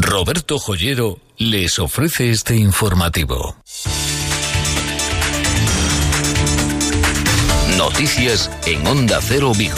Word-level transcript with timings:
Roberto 0.00 0.60
Joyero 0.60 1.18
les 1.38 1.80
ofrece 1.80 2.30
este 2.30 2.56
informativo. 2.56 3.56
Noticias 7.76 8.48
en 8.66 8.86
Onda 8.86 9.18
Cero 9.20 9.52
Vigo 9.56 9.74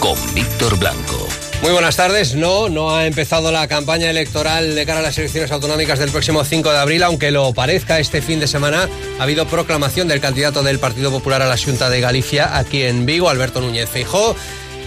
con 0.00 0.16
Víctor 0.34 0.76
Blanco. 0.78 1.28
Muy 1.62 1.72
buenas 1.72 1.94
tardes. 1.94 2.34
No, 2.34 2.68
no 2.68 2.96
ha 2.96 3.06
empezado 3.06 3.52
la 3.52 3.68
campaña 3.68 4.10
electoral 4.10 4.74
de 4.74 4.86
cara 4.86 5.00
a 5.00 5.02
las 5.02 5.18
elecciones 5.18 5.52
autonómicas 5.52 5.98
del 5.98 6.10
próximo 6.10 6.42
5 6.42 6.72
de 6.72 6.78
abril, 6.78 7.02
aunque 7.02 7.30
lo 7.30 7.52
parezca 7.52 8.00
este 8.00 8.22
fin 8.22 8.40
de 8.40 8.48
semana. 8.48 8.88
Ha 9.18 9.22
habido 9.22 9.46
proclamación 9.46 10.08
del 10.08 10.20
candidato 10.20 10.62
del 10.62 10.78
Partido 10.78 11.10
Popular 11.10 11.42
a 11.42 11.46
la 11.46 11.58
Junta 11.58 11.90
de 11.90 12.00
Galicia 12.00 12.56
aquí 12.56 12.82
en 12.82 13.04
Vigo, 13.06 13.28
Alberto 13.28 13.60
Núñez 13.60 13.88
Feijó 13.90 14.34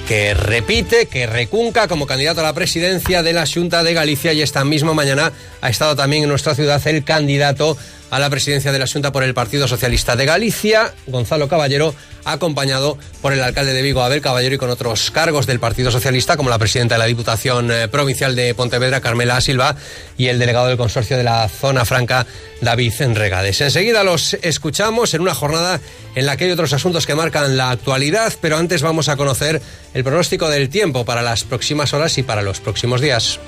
que 0.08 0.34
repite, 0.34 1.06
que 1.08 1.26
recunca 1.26 1.88
como 1.88 2.06
candidato 2.06 2.42
a 2.42 2.44
la 2.44 2.54
presidencia 2.54 3.24
de 3.24 3.34
la 3.34 3.46
Junta 3.46 3.84
de 3.84 3.94
Galicia 3.94 4.34
y 4.34 4.42
esta 4.42 4.66
misma 4.66 4.94
mañana 4.94 5.32
ha 5.62 5.70
estado 5.70 5.96
también 5.96 6.24
en 6.24 6.30
nuestra 6.30 6.56
ciudad 6.56 6.86
el 6.88 7.04
candidato 7.04 7.78
a 8.14 8.20
la 8.20 8.30
presidencia 8.30 8.72
de 8.72 8.78
la 8.78 8.86
Junta 8.86 9.12
por 9.12 9.24
el 9.24 9.34
Partido 9.34 9.68
Socialista 9.68 10.16
de 10.16 10.28
Galicia, 10.28 10.94
Gonzalo 11.08 11.48
Caballero, 11.48 11.96
acompañado 12.26 12.96
por 13.24 13.34
el 13.34 13.42
alcalde 13.42 13.74
de 13.74 13.82
Vigo, 13.82 14.04
Abel 14.04 14.22
Caballero, 14.22 14.54
y 14.54 14.58
con 14.60 14.70
otros 14.70 15.10
cargos 15.10 15.48
del 15.48 15.60
Partido 15.60 15.90
Socialista, 15.90 16.38
como 16.38 16.52
la 16.52 16.60
presidenta 16.60 16.94
de 16.94 17.00
la 17.00 17.06
Diputación 17.06 17.72
eh, 17.72 17.88
Provincial 17.88 18.36
de 18.36 18.54
Pontevedra, 18.54 19.02
Carmela 19.02 19.42
Silva, 19.42 19.76
y 20.16 20.28
el 20.28 20.38
delegado 20.38 20.68
del 20.68 20.78
Consorcio 20.78 21.18
de 21.18 21.24
la 21.24 21.50
Zona 21.50 21.86
Franca, 21.86 22.28
David 22.62 22.94
Enregades. 23.00 23.62
Enseguida 23.62 24.04
los 24.04 24.36
escuchamos 24.36 25.16
en 25.16 25.22
una 25.22 25.34
jornada 25.34 25.82
en 26.14 26.28
la 26.28 26.38
que 26.38 26.46
hay 26.46 26.52
otros 26.52 26.72
asuntos 26.72 27.08
que 27.08 27.16
marcan 27.16 27.58
la 27.58 27.72
actualidad, 27.72 28.32
pero 28.40 28.58
antes 28.58 28.84
vamos 28.84 29.10
a 29.10 29.18
conocer 29.18 29.60
el 29.96 30.04
pronóstico 30.04 30.50
del 30.50 30.70
tiempo 30.70 31.04
para 31.04 31.24
las 31.24 31.46
próximas 31.46 31.96
horas 31.96 32.16
y 32.20 32.22
para 32.22 32.44
los 32.44 32.60
próximos 32.60 33.02
días. 33.02 33.40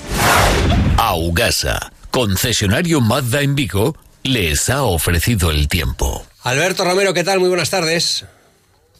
Augasa, 0.97 1.91
concesionario 2.09 2.99
Mazda 2.99 3.43
en 3.43 3.53
Vigo, 3.53 3.95
les 4.25 4.69
ha 4.69 4.83
ofrecido 4.83 5.51
el 5.51 5.67
tiempo. 5.67 6.25
Alberto 6.43 6.83
Romero, 6.83 7.13
¿qué 7.13 7.23
tal? 7.23 7.39
Muy 7.39 7.49
buenas 7.49 7.69
tardes. 7.69 8.25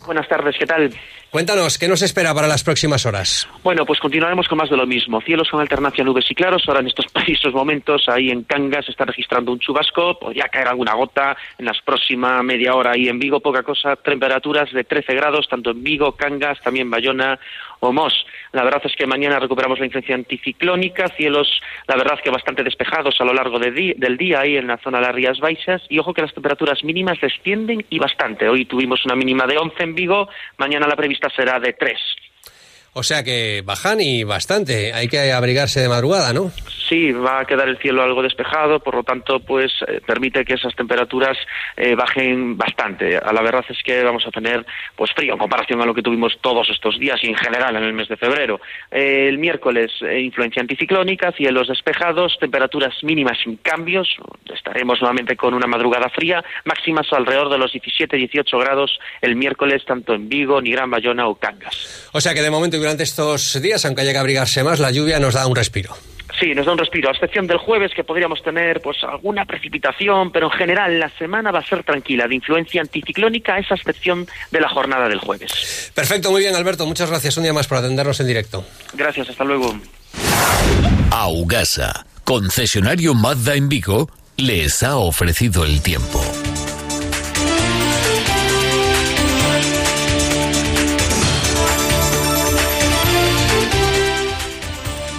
Buenas 0.06 0.28
tardes, 0.28 0.56
¿qué 0.58 0.66
tal? 0.66 0.94
Cuéntanos, 1.36 1.78
¿qué 1.78 1.90
nos 1.90 2.02
espera 2.02 2.34
para 2.34 2.48
las 2.48 2.64
próximas 2.64 3.06
horas? 3.06 3.46
Bueno, 3.62 3.86
pues 3.86 4.00
continuaremos 4.00 4.48
con 4.48 4.58
más 4.58 4.70
de 4.70 4.78
lo 4.78 4.88
mismo. 4.88 5.20
Cielos 5.20 5.50
con 5.50 5.60
alternancia 5.60 6.02
nubes 6.02 6.32
y 6.32 6.34
claros. 6.34 6.64
Ahora 6.66 6.80
en 6.80 6.88
estos 6.88 7.08
precisos 7.14 7.54
momentos, 7.54 8.08
ahí 8.08 8.30
en 8.30 8.44
Cangas 8.44 8.88
está 8.88 9.04
registrando 9.04 9.52
un 9.52 9.60
chubasco. 9.60 10.18
Podría 10.18 10.48
caer 10.48 10.70
alguna 10.70 10.94
gota 10.94 11.36
en 11.58 11.66
las 11.66 11.82
próximas 11.82 12.42
media 12.42 12.74
hora 12.74 12.92
ahí 12.92 13.10
en 13.10 13.20
Vigo, 13.20 13.42
poca 13.42 13.64
cosa. 13.64 13.98
Temperaturas 13.98 14.72
de 14.72 14.86
13 14.86 15.14
grados, 15.14 15.50
tanto 15.50 15.72
en 15.72 15.84
Vigo, 15.84 16.14
Cangas, 16.14 16.62
también 16.62 16.90
Bayona 16.90 17.38
o 17.82 17.92
Mos. 17.92 18.14
La 18.54 18.64
verdad 18.64 18.82
es 18.86 18.96
que 18.96 19.06
mañana 19.06 19.38
recuperamos 19.38 19.80
la 19.80 19.86
influencia 19.88 20.16
anticiclónica, 20.16 21.10
cielos, 21.10 21.62
la 21.88 21.98
verdad 21.98 22.18
que 22.24 22.30
bastante 22.30 22.64
despejados 22.64 23.20
a 23.20 23.26
lo 23.26 23.34
largo 23.34 23.60
del 23.60 24.18
día 24.18 24.40
ahí 24.40 24.56
en 24.56 24.68
la 24.68 24.78
zona 24.78 25.00
de 25.00 25.08
las 25.08 25.16
Rías 25.16 25.40
Baixas 25.40 25.82
y 25.90 26.00
ojo 26.00 26.14
que 26.14 26.22
las 26.22 26.34
temperaturas 26.34 26.82
mínimas 26.86 27.20
descienden 27.20 27.86
y 27.90 28.00
bastante. 28.00 28.48
Hoy 28.48 28.64
tuvimos 28.64 29.04
una 29.06 29.16
mínima 29.16 29.46
de 29.46 29.58
11 29.58 29.84
en 29.84 29.96
Vigo, 29.96 30.30
mañana 30.58 30.88
la 30.88 30.96
prevista 30.96 31.25
será 31.30 31.60
de 31.60 31.74
3. 31.74 32.25
O 32.98 33.04
sea 33.04 33.26
que 33.26 33.62
bajan 33.66 34.00
y 34.00 34.24
bastante. 34.24 34.94
Hay 34.94 35.10
que 35.10 35.34
abrigarse 35.34 35.82
de 35.82 35.90
madrugada, 35.90 36.32
¿no? 36.32 36.54
Sí, 36.88 37.12
va 37.12 37.40
a 37.40 37.46
quedar 37.46 37.68
el 37.68 37.78
cielo 37.80 38.04
algo 38.04 38.22
despejado, 38.22 38.80
por 38.80 38.96
lo 38.96 39.04
tanto, 39.04 39.40
pues 39.40 39.72
eh, 39.88 40.00
permite 40.06 40.46
que 40.46 40.54
esas 40.54 40.74
temperaturas 40.76 41.36
eh, 41.76 41.96
bajen 41.96 42.56
bastante. 42.56 43.18
A 43.18 43.34
la 43.34 43.42
verdad 43.42 43.66
es 43.68 43.80
que 43.84 44.02
vamos 44.04 44.24
a 44.26 44.32
tener 44.32 44.66
pues 44.96 45.12
frío 45.14 45.34
en 45.34 45.40
comparación 45.40 45.82
a 45.82 45.86
lo 45.86 45.94
que 45.94 46.04
tuvimos 46.04 46.38
todos 46.40 46.70
estos 46.70 46.98
días 46.98 47.20
y 47.24 47.28
en 47.28 47.36
general 47.36 47.76
en 47.76 47.84
el 47.84 47.94
mes 47.94 48.08
de 48.08 48.16
febrero. 48.16 48.62
Eh, 48.92 49.28
el 49.28 49.40
miércoles 49.40 49.92
influencia 50.02 50.62
anticiclónica, 50.62 51.34
cielos 51.34 51.68
despejados, 51.68 52.38
temperaturas 52.40 52.94
mínimas 53.04 53.40
sin 53.44 53.58
cambios. 53.58 54.08
Estaremos 54.54 55.02
nuevamente 55.02 55.36
con 55.36 55.54
una 55.54 55.68
madrugada 55.68 56.08
fría, 56.10 56.44
máximas 56.64 57.08
alrededor 57.12 57.50
de 57.50 57.58
los 57.58 57.74
17-18 57.74 58.60
grados 58.60 59.00
el 59.22 59.36
miércoles 59.36 59.84
tanto 59.86 60.14
en 60.14 60.30
Vigo, 60.30 60.62
ni 60.62 60.72
Gran 60.72 60.92
Bayona 60.92 61.28
o 61.28 61.36
Cangas. 61.36 62.10
O 62.14 62.22
sea 62.22 62.34
que 62.34 62.42
de 62.42 62.52
momento 62.52 62.78
durante 62.86 63.02
estos 63.02 63.60
días, 63.64 63.84
aunque 63.86 64.04
haya 64.04 64.12
que 64.12 64.20
abrigarse 64.20 64.64
más, 64.64 64.80
la 64.80 64.92
lluvia 64.92 65.20
nos 65.20 65.34
da 65.34 65.48
un 65.48 65.56
respiro. 65.56 65.98
Sí, 66.40 66.54
nos 66.54 66.68
da 66.68 66.74
un 66.74 66.78
respiro, 66.78 67.10
a 67.10 67.14
excepción 67.14 67.48
del 67.48 67.58
jueves 67.58 67.94
que 67.96 68.04
podríamos 68.04 68.44
tener 68.44 68.80
pues 68.80 68.98
alguna 69.02 69.44
precipitación, 69.46 70.32
pero 70.32 70.52
en 70.52 70.60
general 70.60 71.00
la 71.00 71.10
semana 71.18 71.50
va 71.50 71.60
a 71.60 71.66
ser 71.66 71.84
tranquila, 71.84 72.28
de 72.28 72.36
influencia 72.36 72.82
anticiclónica, 72.82 73.56
a 73.56 73.60
esa 73.60 73.74
excepción 73.74 74.28
de 74.52 74.62
la 74.62 74.70
jornada 74.70 75.10
del 75.10 75.18
jueves. 75.18 75.92
Perfecto, 75.96 76.30
muy 76.30 76.42
bien 76.42 76.56
Alberto, 76.56 76.86
muchas 76.86 77.10
gracias 77.10 77.38
un 77.38 77.44
día 77.44 77.54
más 77.54 77.68
por 77.68 77.80
atendernos 77.80 78.20
en 78.20 78.28
directo. 78.28 78.64
Gracias, 78.94 79.32
hasta 79.32 79.44
luego. 79.44 79.76
Augasa, 81.10 82.06
concesionario 82.24 83.16
Mazda 83.16 83.56
en 83.56 83.68
Vigo, 83.68 84.12
les 84.38 84.84
ha 84.84 84.98
ofrecido 84.98 85.66
el 85.66 85.82
tiempo. 85.82 86.22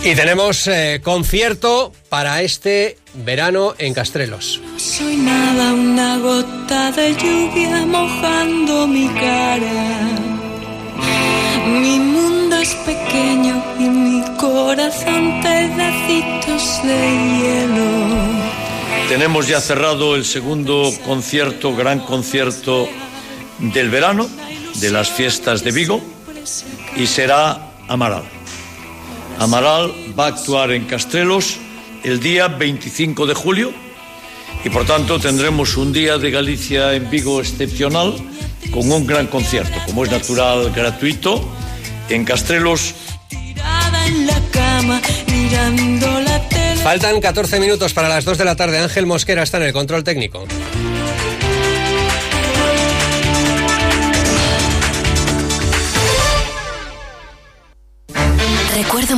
Y 0.06 0.14
tenemos 0.14 0.68
eh, 0.68 1.00
concierto 1.02 1.92
para 2.08 2.40
este 2.40 2.96
verano 3.14 3.74
en 3.76 3.92
Castrelos. 3.92 4.60
No 4.62 4.78
soy 4.78 5.16
nada, 5.16 5.72
una 5.72 6.18
gota 6.18 6.92
de 6.92 7.12
lluvia 7.16 7.84
mojando 7.84 8.86
mi 8.86 9.08
cara. 9.08 10.08
Mi 11.80 11.98
mundo 11.98 12.56
es 12.56 12.72
pequeño 12.86 13.60
y 13.80 13.88
mi 13.88 14.22
corazón 14.36 15.42
pedacitos 15.42 16.82
de 16.84 17.00
hielo. 17.40 19.08
Tenemos 19.08 19.48
ya 19.48 19.60
cerrado 19.60 20.14
el 20.14 20.24
segundo 20.24 20.88
concierto, 21.04 21.74
gran 21.74 21.98
concierto 21.98 22.88
del 23.58 23.90
verano, 23.90 24.28
de 24.76 24.90
las 24.92 25.10
fiestas 25.10 25.64
de 25.64 25.72
Vigo, 25.72 26.00
y 26.94 27.08
será 27.08 27.72
Amaral. 27.88 28.35
Amaral 29.38 29.92
va 30.18 30.24
a 30.24 30.28
actuar 30.28 30.70
en 30.72 30.84
Castrelos 30.86 31.58
el 32.04 32.20
día 32.20 32.48
25 32.48 33.26
de 33.26 33.34
julio 33.34 33.72
y 34.64 34.70
por 34.70 34.86
tanto 34.86 35.20
tendremos 35.20 35.76
un 35.76 35.92
día 35.92 36.18
de 36.18 36.30
Galicia 36.30 36.94
en 36.94 37.10
Vigo 37.10 37.40
excepcional 37.40 38.14
con 38.72 38.90
un 38.90 39.06
gran 39.06 39.26
concierto, 39.26 39.78
como 39.86 40.04
es 40.04 40.10
natural, 40.10 40.72
gratuito, 40.72 41.46
en 42.08 42.24
Castrelos. 42.24 42.94
Faltan 46.82 47.20
14 47.20 47.60
minutos 47.60 47.92
para 47.92 48.08
las 48.08 48.24
2 48.24 48.38
de 48.38 48.44
la 48.44 48.56
tarde. 48.56 48.78
Ángel 48.78 49.06
Mosquera 49.06 49.42
está 49.42 49.58
en 49.58 49.64
el 49.64 49.72
control 49.72 50.04
técnico. 50.04 50.44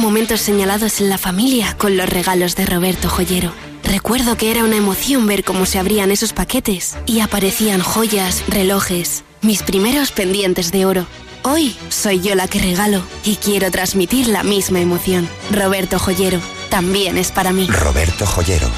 Momentos 0.08 0.40
señalados 0.40 1.02
en 1.02 1.10
la 1.10 1.18
familia 1.18 1.76
con 1.76 1.98
los 1.98 2.08
regalos 2.08 2.56
de 2.56 2.64
Roberto 2.64 3.10
Joyero. 3.10 3.52
Recuerdo 3.84 4.38
que 4.38 4.50
era 4.50 4.64
una 4.64 4.78
emoción 4.78 5.26
ver 5.26 5.44
cómo 5.44 5.66
se 5.66 5.78
abrían 5.78 6.10
esos 6.10 6.32
paquetes 6.32 6.96
y 7.04 7.20
aparecían 7.20 7.82
joyas, 7.82 8.42
relojes, 8.48 9.22
mis 9.42 9.62
primeros 9.62 10.10
pendientes 10.10 10.72
de 10.72 10.86
oro. 10.86 11.06
Hoy 11.42 11.76
soy 11.90 12.22
yo 12.22 12.34
la 12.34 12.48
que 12.48 12.58
regalo 12.58 13.02
y 13.22 13.36
quiero 13.36 13.70
transmitir 13.70 14.28
la 14.28 14.44
misma 14.44 14.80
emoción. 14.80 15.28
Roberto 15.50 15.98
Joyero 15.98 16.40
también 16.70 17.18
es 17.18 17.30
para 17.30 17.52
mí. 17.52 17.66
Roberto 17.66 18.24
Joyero, 18.24 18.70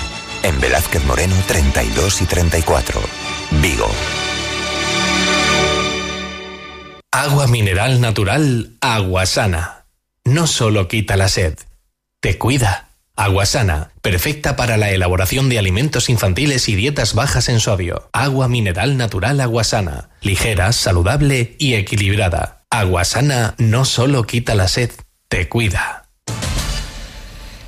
en 0.42 0.60
Velázquez 0.60 1.04
Moreno 1.04 1.36
32 1.46 2.22
y 2.22 2.24
34, 2.24 3.00
Vigo. 3.62 3.88
Agua 7.12 7.46
mineral 7.46 8.00
natural, 8.00 8.72
agua 8.80 9.26
sana 9.26 9.79
no 10.30 10.46
solo 10.46 10.88
quita 10.88 11.16
la 11.16 11.28
sed, 11.28 11.58
te 12.20 12.38
cuida. 12.38 12.88
Agua 13.16 13.44
sana, 13.44 13.90
perfecta 14.00 14.56
para 14.56 14.76
la 14.78 14.90
elaboración 14.92 15.48
de 15.48 15.58
alimentos 15.58 16.08
infantiles 16.08 16.68
y 16.68 16.74
dietas 16.74 17.14
bajas 17.14 17.48
en 17.48 17.60
sodio. 17.60 18.08
Agua 18.12 18.48
mineral 18.48 18.96
natural 18.96 19.40
aguasana, 19.40 20.08
ligera, 20.22 20.72
saludable 20.72 21.56
y 21.58 21.74
equilibrada. 21.74 22.62
Agua 22.70 23.04
sana 23.04 23.54
no 23.58 23.84
solo 23.84 24.22
quita 24.22 24.54
la 24.54 24.68
sed, 24.68 24.90
te 25.28 25.48
cuida. 25.48 26.06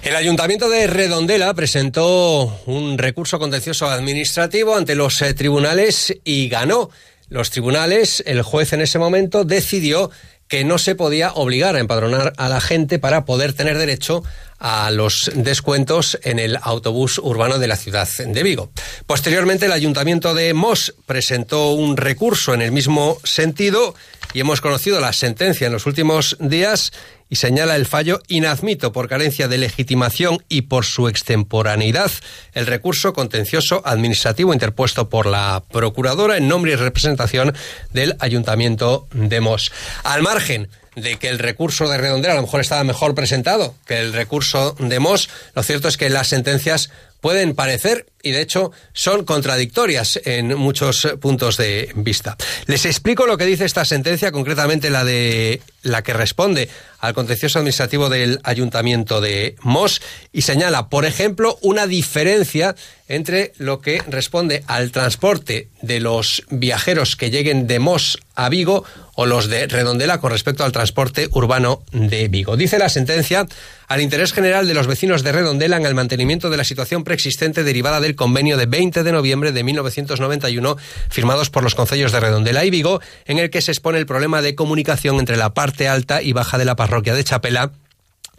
El 0.02 0.16
Ayuntamiento 0.16 0.70
de 0.70 0.86
Redondela 0.86 1.52
presentó 1.54 2.60
un 2.66 2.96
recurso 2.96 3.38
contencioso 3.38 3.88
administrativo 3.88 4.76
ante 4.76 4.94
los 4.94 5.20
eh, 5.20 5.34
tribunales 5.34 6.16
y 6.24 6.48
ganó. 6.48 6.90
Los 7.28 7.50
tribunales, 7.50 8.22
el 8.26 8.42
juez 8.42 8.72
en 8.72 8.82
ese 8.82 8.98
momento 8.98 9.44
decidió 9.44 10.10
que 10.52 10.64
no 10.64 10.76
se 10.76 10.94
podía 10.94 11.32
obligar 11.32 11.76
a 11.76 11.78
empadronar 11.78 12.34
a 12.36 12.46
la 12.50 12.60
gente 12.60 12.98
para 12.98 13.24
poder 13.24 13.54
tener 13.54 13.78
derecho 13.78 14.22
a 14.58 14.90
los 14.90 15.30
descuentos 15.34 16.18
en 16.24 16.38
el 16.38 16.58
autobús 16.60 17.16
urbano 17.16 17.58
de 17.58 17.66
la 17.66 17.76
ciudad 17.76 18.06
de 18.06 18.42
Vigo. 18.42 18.70
Posteriormente, 19.06 19.64
el 19.64 19.72
Ayuntamiento 19.72 20.34
de 20.34 20.52
Mos 20.52 20.94
presentó 21.06 21.70
un 21.70 21.96
recurso 21.96 22.52
en 22.52 22.60
el 22.60 22.70
mismo 22.70 23.16
sentido 23.24 23.94
y 24.34 24.40
hemos 24.40 24.60
conocido 24.60 25.00
la 25.00 25.14
sentencia 25.14 25.68
en 25.68 25.72
los 25.72 25.86
últimos 25.86 26.36
días 26.38 26.92
y 27.32 27.36
señala 27.36 27.76
el 27.76 27.86
fallo 27.86 28.20
inadmito 28.28 28.92
por 28.92 29.08
carencia 29.08 29.48
de 29.48 29.56
legitimación 29.56 30.44
y 30.50 30.62
por 30.62 30.84
su 30.84 31.08
extemporaneidad 31.08 32.10
el 32.52 32.66
recurso 32.66 33.14
contencioso 33.14 33.80
administrativo 33.86 34.52
interpuesto 34.52 35.08
por 35.08 35.24
la 35.24 35.62
Procuradora 35.72 36.36
en 36.36 36.46
nombre 36.46 36.72
y 36.72 36.76
representación 36.76 37.54
del 37.90 38.16
Ayuntamiento 38.18 39.08
de 39.14 39.40
Mos. 39.40 39.72
Al 40.04 40.20
margen 40.20 40.68
de 40.94 41.16
que 41.16 41.30
el 41.30 41.38
recurso 41.38 41.88
de 41.88 41.96
Redondela 41.96 42.34
a 42.34 42.36
lo 42.36 42.42
mejor 42.42 42.60
estaba 42.60 42.84
mejor 42.84 43.14
presentado 43.14 43.74
que 43.86 43.98
el 43.98 44.12
recurso 44.12 44.76
de 44.78 45.00
Mos, 45.00 45.30
lo 45.54 45.62
cierto 45.62 45.88
es 45.88 45.96
que 45.96 46.10
las 46.10 46.28
sentencias 46.28 46.90
pueden 47.22 47.54
parecer 47.54 48.11
y 48.22 48.30
de 48.30 48.40
hecho 48.40 48.72
son 48.92 49.24
contradictorias 49.24 50.20
en 50.24 50.56
muchos 50.56 51.06
puntos 51.20 51.56
de 51.56 51.90
vista. 51.96 52.36
Les 52.66 52.84
explico 52.86 53.26
lo 53.26 53.36
que 53.36 53.46
dice 53.46 53.64
esta 53.64 53.84
sentencia, 53.84 54.32
concretamente 54.32 54.90
la 54.90 55.04
de 55.04 55.60
la 55.82 56.02
que 56.02 56.12
responde 56.12 56.68
al 57.00 57.14
contencioso 57.14 57.58
administrativo 57.58 58.08
del 58.08 58.38
Ayuntamiento 58.44 59.20
de 59.20 59.56
Mos 59.62 60.00
y 60.32 60.42
señala, 60.42 60.88
por 60.88 61.04
ejemplo, 61.04 61.58
una 61.60 61.88
diferencia 61.88 62.76
entre 63.08 63.52
lo 63.58 63.80
que 63.80 64.00
responde 64.06 64.62
al 64.68 64.92
transporte 64.92 65.68
de 65.82 66.00
los 66.00 66.44
viajeros 66.48 67.16
que 67.16 67.30
lleguen 67.30 67.66
de 67.66 67.80
Mos 67.80 68.18
a 68.36 68.48
Vigo 68.48 68.84
o 69.14 69.26
los 69.26 69.48
de 69.48 69.66
Redondela 69.66 70.18
con 70.18 70.30
respecto 70.30 70.64
al 70.64 70.72
transporte 70.72 71.28
urbano 71.32 71.82
de 71.92 72.28
Vigo. 72.28 72.56
Dice 72.56 72.78
la 72.78 72.88
sentencia 72.88 73.46
al 73.88 74.00
interés 74.00 74.32
general 74.32 74.66
de 74.66 74.74
los 74.74 74.86
vecinos 74.86 75.22
de 75.22 75.32
Redondela 75.32 75.76
en 75.76 75.84
el 75.84 75.94
mantenimiento 75.94 76.48
de 76.48 76.56
la 76.56 76.64
situación 76.64 77.04
preexistente 77.04 77.64
derivada 77.64 78.00
del 78.00 78.11
convenio 78.16 78.56
de 78.56 78.66
20 78.66 79.02
de 79.02 79.12
noviembre 79.12 79.52
de 79.52 79.64
1991 79.64 80.76
firmados 81.10 81.50
por 81.50 81.62
los 81.62 81.74
concellos 81.74 82.12
de 82.12 82.20
Redondela 82.20 82.64
y 82.64 82.70
Vigo, 82.70 83.00
en 83.26 83.38
el 83.38 83.50
que 83.50 83.60
se 83.60 83.72
expone 83.72 83.98
el 83.98 84.06
problema 84.06 84.42
de 84.42 84.54
comunicación 84.54 85.18
entre 85.18 85.36
la 85.36 85.54
parte 85.54 85.88
alta 85.88 86.22
y 86.22 86.32
baja 86.32 86.58
de 86.58 86.64
la 86.64 86.76
parroquia 86.76 87.14
de 87.14 87.24
Chapela 87.24 87.72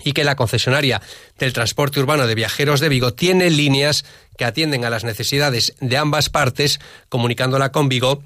y 0.03 0.13
que 0.13 0.23
la 0.23 0.35
concesionaria 0.35 1.01
del 1.37 1.53
transporte 1.53 1.99
urbano 1.99 2.27
de 2.27 2.35
viajeros 2.35 2.79
de 2.79 2.89
Vigo 2.89 3.13
tiene 3.13 3.49
líneas 3.49 4.05
que 4.37 4.45
atienden 4.45 4.85
a 4.85 4.89
las 4.89 5.03
necesidades 5.03 5.75
de 5.79 5.97
ambas 5.97 6.29
partes, 6.29 6.79
comunicándola 7.09 7.71
con 7.71 7.89
Vigo, 7.89 8.23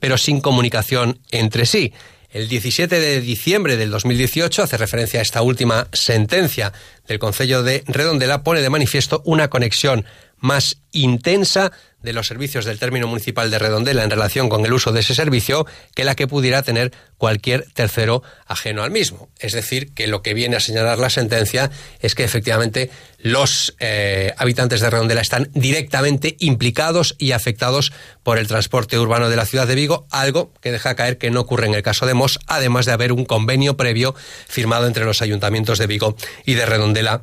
pero 0.00 0.18
sin 0.18 0.40
comunicación 0.40 1.20
entre 1.30 1.66
sí. 1.66 1.92
El 2.30 2.48
17 2.48 2.98
de 2.98 3.20
diciembre 3.20 3.76
del 3.76 3.90
2018, 3.90 4.64
hace 4.64 4.76
referencia 4.76 5.20
a 5.20 5.22
esta 5.22 5.40
última 5.42 5.86
sentencia 5.92 6.72
del 7.06 7.20
Concello 7.20 7.62
de 7.62 7.84
Redondela, 7.86 8.42
pone 8.42 8.60
de 8.60 8.70
manifiesto 8.70 9.22
una 9.24 9.48
conexión 9.48 10.04
más 10.44 10.76
intensa 10.92 11.72
de 12.02 12.12
los 12.12 12.26
servicios 12.26 12.66
del 12.66 12.78
término 12.78 13.08
municipal 13.08 13.50
de 13.50 13.58
Redondela 13.58 14.04
en 14.04 14.10
relación 14.10 14.50
con 14.50 14.66
el 14.66 14.74
uso 14.74 14.92
de 14.92 15.00
ese 15.00 15.14
servicio 15.14 15.66
que 15.94 16.04
la 16.04 16.14
que 16.14 16.28
pudiera 16.28 16.62
tener 16.62 16.92
cualquier 17.16 17.64
tercero 17.72 18.22
ajeno 18.46 18.82
al 18.82 18.90
mismo. 18.90 19.30
Es 19.38 19.54
decir, 19.54 19.94
que 19.94 20.06
lo 20.06 20.20
que 20.20 20.34
viene 20.34 20.56
a 20.56 20.60
señalar 20.60 20.98
la 20.98 21.08
sentencia 21.08 21.70
es 22.00 22.14
que 22.14 22.24
efectivamente 22.24 22.90
los 23.16 23.74
eh, 23.80 24.34
habitantes 24.36 24.82
de 24.82 24.90
Redondela 24.90 25.22
están 25.22 25.48
directamente 25.54 26.36
implicados 26.40 27.16
y 27.18 27.32
afectados 27.32 27.94
por 28.22 28.36
el 28.36 28.46
transporte 28.46 28.98
urbano 28.98 29.30
de 29.30 29.36
la 29.36 29.46
ciudad 29.46 29.66
de 29.66 29.76
Vigo, 29.76 30.06
algo 30.10 30.52
que 30.60 30.72
deja 30.72 30.94
caer 30.94 31.16
que 31.16 31.30
no 31.30 31.40
ocurre 31.40 31.68
en 31.68 31.74
el 31.74 31.82
caso 31.82 32.04
de 32.04 32.12
Mos, 32.12 32.38
además 32.46 32.84
de 32.84 32.92
haber 32.92 33.12
un 33.12 33.24
convenio 33.24 33.78
previo 33.78 34.14
firmado 34.46 34.86
entre 34.86 35.06
los 35.06 35.22
ayuntamientos 35.22 35.78
de 35.78 35.86
Vigo 35.86 36.16
y 36.44 36.52
de 36.52 36.66
Redondela 36.66 37.22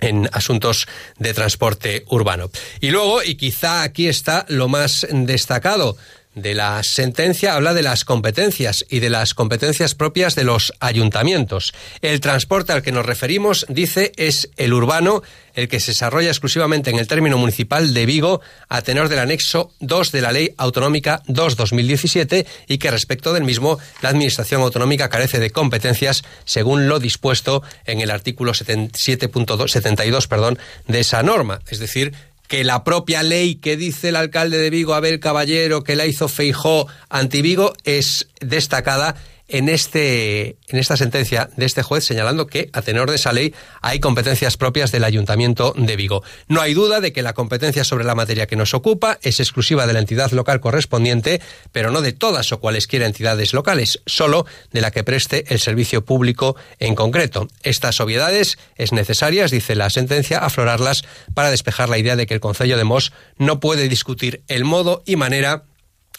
en 0.00 0.28
asuntos 0.32 0.86
de 1.18 1.34
transporte 1.34 2.04
urbano. 2.08 2.50
Y 2.80 2.90
luego, 2.90 3.22
y 3.22 3.36
quizá 3.36 3.82
aquí 3.82 4.08
está 4.08 4.44
lo 4.48 4.68
más 4.68 5.06
destacado, 5.10 5.96
de 6.34 6.54
la 6.54 6.82
sentencia 6.82 7.54
habla 7.54 7.74
de 7.74 7.82
las 7.82 8.04
competencias 8.04 8.84
y 8.88 9.00
de 9.00 9.10
las 9.10 9.34
competencias 9.34 9.94
propias 9.94 10.34
de 10.34 10.44
los 10.44 10.72
ayuntamientos. 10.80 11.74
El 12.02 12.20
transporte 12.20 12.72
al 12.72 12.82
que 12.82 12.92
nos 12.92 13.06
referimos, 13.06 13.66
dice, 13.68 14.12
es 14.16 14.50
el 14.56 14.72
urbano, 14.72 15.22
el 15.54 15.68
que 15.68 15.80
se 15.80 15.92
desarrolla 15.92 16.28
exclusivamente 16.28 16.90
en 16.90 16.98
el 16.98 17.06
término 17.06 17.38
municipal 17.38 17.94
de 17.94 18.06
Vigo 18.06 18.40
a 18.68 18.82
tenor 18.82 19.08
del 19.08 19.20
anexo 19.20 19.72
2 19.80 20.12
de 20.12 20.20
la 20.20 20.32
Ley 20.32 20.54
Autonómica 20.56 21.22
2-2017 21.28 22.46
y 22.66 22.78
que 22.78 22.90
respecto 22.90 23.32
del 23.32 23.44
mismo 23.44 23.78
la 24.02 24.08
Administración 24.08 24.62
Autonómica 24.62 25.08
carece 25.08 25.38
de 25.38 25.50
competencias 25.50 26.24
según 26.44 26.88
lo 26.88 26.98
dispuesto 26.98 27.62
en 27.86 28.00
el 28.00 28.10
artículo 28.10 28.52
7.72 28.52 30.28
perdón, 30.28 30.58
de 30.88 31.00
esa 31.00 31.22
norma. 31.22 31.60
Es 31.68 31.78
decir, 31.78 32.12
que 32.54 32.62
la 32.62 32.84
propia 32.84 33.24
ley 33.24 33.56
que 33.56 33.76
dice 33.76 34.10
el 34.10 34.14
alcalde 34.14 34.58
de 34.58 34.70
Vigo, 34.70 34.94
Abel 34.94 35.18
Caballero, 35.18 35.82
que 35.82 35.96
la 35.96 36.06
hizo 36.06 36.28
Feijó 36.28 36.86
anti 37.08 37.42
Vigo, 37.42 37.72
es 37.82 38.28
destacada 38.40 39.16
en, 39.48 39.68
este, 39.68 40.56
en 40.68 40.78
esta 40.78 40.96
sentencia 40.96 41.50
de 41.56 41.66
este 41.66 41.82
juez 41.82 42.04
señalando 42.04 42.46
que, 42.46 42.70
a 42.72 42.82
tenor 42.82 43.10
de 43.10 43.16
esa 43.16 43.32
ley, 43.32 43.54
hay 43.82 44.00
competencias 44.00 44.56
propias 44.56 44.90
del 44.92 45.04
Ayuntamiento 45.04 45.74
de 45.76 45.96
Vigo. 45.96 46.22
No 46.48 46.60
hay 46.60 46.74
duda 46.74 47.00
de 47.00 47.12
que 47.12 47.22
la 47.22 47.34
competencia 47.34 47.84
sobre 47.84 48.04
la 48.04 48.14
materia 48.14 48.46
que 48.46 48.56
nos 48.56 48.74
ocupa 48.74 49.18
es 49.22 49.40
exclusiva 49.40 49.86
de 49.86 49.92
la 49.92 49.98
entidad 49.98 50.32
local 50.32 50.60
correspondiente, 50.60 51.40
pero 51.72 51.90
no 51.90 52.00
de 52.00 52.12
todas 52.12 52.52
o 52.52 52.60
cualesquiera 52.60 53.06
entidades 53.06 53.52
locales, 53.52 54.00
solo 54.06 54.46
de 54.72 54.80
la 54.80 54.90
que 54.90 55.04
preste 55.04 55.44
el 55.48 55.60
servicio 55.60 56.04
público 56.04 56.56
en 56.78 56.94
concreto. 56.94 57.48
Estas 57.62 58.00
obviedades 58.00 58.58
es 58.76 58.92
necesarias, 58.92 59.50
dice 59.50 59.74
la 59.74 59.90
sentencia, 59.90 60.38
aflorarlas 60.38 61.04
para 61.34 61.50
despejar 61.50 61.88
la 61.88 61.98
idea 61.98 62.16
de 62.16 62.26
que 62.26 62.34
el 62.34 62.40
Concello 62.40 62.76
de 62.76 62.84
Mos 62.84 63.12
no 63.38 63.60
puede 63.60 63.88
discutir 63.88 64.42
el 64.48 64.64
modo 64.64 65.02
y 65.04 65.16
manera 65.16 65.64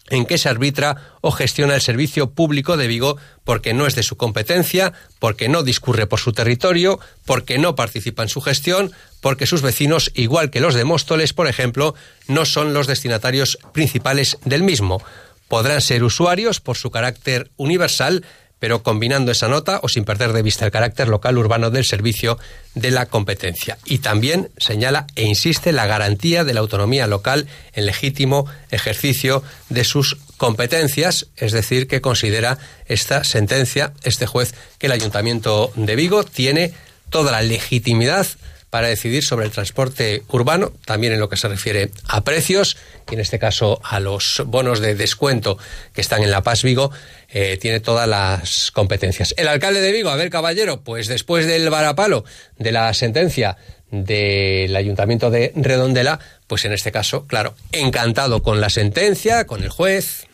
en 0.10 0.26
que 0.26 0.38
se 0.38 0.50
arbitra 0.50 0.98
o 1.22 1.32
gestiona 1.32 1.76
el 1.76 1.82
servicio 1.82 2.32
público 2.32 2.78
de 2.78 2.88
Vigo 2.88 3.18
porque 3.44 3.74
no 3.74 3.88
es 3.88 3.96
de 3.96 4.04
su 4.04 4.18
competencia, 4.18 4.94
porque 5.20 5.50
no 5.50 5.64
discurre 5.64 6.08
por 6.08 6.20
su 6.20 6.32
territorio, 6.32 7.00
porque 7.26 7.58
no 7.58 7.76
participa 7.76 8.24
en 8.24 8.30
su 8.30 8.42
gestión, 8.42 8.92
porque 9.22 9.48
sus 9.48 9.62
vecinos, 9.62 10.12
igual 10.14 10.52
que 10.52 10.60
los 10.60 10.76
de 10.76 10.84
Móstoles, 10.84 11.34
por 11.34 11.48
ejemplo, 11.48 11.96
no 12.28 12.46
son 12.46 12.74
los 12.74 12.88
destinatarios 12.88 13.58
principales 13.74 14.38
del 14.46 14.64
mismo. 14.64 15.02
Podrán 15.48 15.82
ser 15.82 16.04
usuarios 16.04 16.60
por 16.60 16.78
su 16.78 16.92
carácter 16.92 17.52
universal, 17.56 18.26
pero 18.60 18.84
combinando 18.84 19.32
esa 19.32 19.48
nota 19.48 19.80
o 19.84 19.90
sin 19.90 20.06
perder 20.06 20.34
de 20.34 20.42
vista 20.42 20.66
el 20.66 20.72
carácter 20.72 21.08
local 21.08 21.38
urbano 21.38 21.70
del 21.70 21.86
servicio 21.86 22.38
de 22.74 22.92
la 22.92 23.06
competencia. 23.06 23.78
Y 23.86 24.00
también 24.00 24.50
señala 24.58 25.08
e 25.16 25.24
insiste 25.24 25.72
la 25.72 25.86
garantía 25.86 26.44
de 26.44 26.54
la 26.54 26.62
autonomía 26.62 27.08
local 27.08 27.48
en 27.74 27.86
legítimo 27.86 28.46
ejercicio 28.72 29.44
de 29.70 29.84
sus 29.84 30.18
competencias, 30.38 31.28
es 31.38 31.52
decir, 31.52 31.88
que 31.88 32.02
considera 32.02 32.58
esta 32.88 33.24
sentencia, 33.24 33.94
este 34.04 34.26
juez, 34.26 34.54
que 34.78 34.88
el 34.88 34.94
Ayuntamiento 34.94 35.72
de 35.76 35.96
Vigo 35.96 36.24
tiene 36.24 36.74
toda 37.10 37.32
la 37.32 37.42
legitimidad 37.42 38.28
para 38.76 38.90
decidir 38.90 39.24
sobre 39.24 39.46
el 39.46 39.54
transporte 39.54 40.24
urbano, 40.28 40.74
también 40.84 41.14
en 41.14 41.22
lo 41.22 41.30
que 41.30 41.38
se 41.38 41.48
refiere 41.48 41.92
a 42.10 42.26
precios, 42.26 42.76
y 43.10 43.14
en 43.14 43.22
este 43.22 43.40
caso 43.40 43.80
a 43.86 44.02
los 44.02 44.44
bonos 44.48 44.82
de 44.82 44.96
descuento 44.96 45.58
que 45.94 46.02
están 46.02 46.24
en 46.24 46.30
La 46.30 46.44
Paz 46.44 46.62
Vigo, 46.62 46.92
eh, 47.30 47.58
tiene 47.62 47.80
todas 47.80 48.06
las 48.06 48.72
competencias. 48.72 49.34
El 49.38 49.48
alcalde 49.48 49.80
de 49.80 49.94
Vigo, 49.94 50.10
Abel 50.10 50.30
Caballero, 50.30 50.82
pues 50.82 51.08
después 51.08 51.48
del 51.48 51.70
varapalo 51.70 52.26
de 52.60 52.74
la 52.74 52.94
sentencia 52.94 53.56
del 53.92 54.76
ayuntamiento 54.76 55.32
de 55.32 55.54
Redondela, 55.56 56.20
pues 56.46 56.66
en 56.66 56.74
este 56.74 56.92
caso, 56.92 57.28
claro, 57.28 57.56
encantado 57.72 58.44
con 58.44 58.60
la 58.60 58.70
sentencia, 58.70 59.48
con 59.48 59.64
el 59.64 59.70
juez. 59.70 60.28